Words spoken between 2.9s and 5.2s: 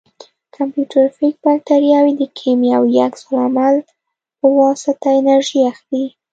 عکس العمل په واسطه